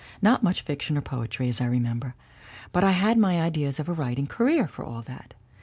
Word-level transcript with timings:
Not 0.19 0.41
much 0.41 0.63
fiction 0.63 0.97
or 0.97 1.01
poetry, 1.01 1.47
as 1.47 1.61
I 1.61 1.67
remember. 1.67 2.15
But 2.71 2.83
I 2.83 2.89
had 2.89 3.19
my 3.19 3.39
ideas 3.39 3.79
of 3.79 3.87
a 3.87 3.93
writing 3.93 4.25
career, 4.25 4.67
for 4.67 4.83
all 4.83 5.03
that. 5.03 5.35